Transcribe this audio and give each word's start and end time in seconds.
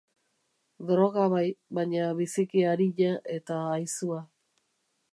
Droga 0.91 1.25
bai, 1.33 1.43
baina 1.79 2.09
biziki 2.21 2.65
arina 2.73 3.15
eta 3.39 3.63
haizua. 3.77 4.23